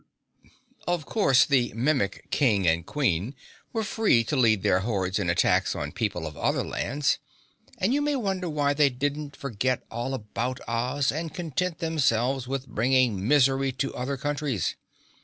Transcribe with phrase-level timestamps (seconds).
[0.87, 3.35] Of course the Mimic King and Queen
[3.71, 7.19] were free to lead their hordes in attacks on people of other lands,
[7.77, 12.65] and you may wonder why they didn't forget all about Oz and content themselves with
[12.65, 14.75] bringing misery to other countries.